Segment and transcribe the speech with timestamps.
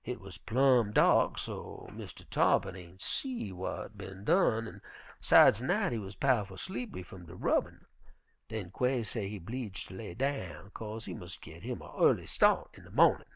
[0.00, 4.80] Hit wuz plumb dark, so't Mistah Tarr'pin ain' see w'at bin done, an'
[5.20, 7.84] sidesen dat he wuz pow'ful sleepy fum de rubbin'.
[8.48, 12.24] Den Quail say he 'bleeged ter lay down 'kase he mus' git him a early
[12.24, 13.26] start in de mawnin'.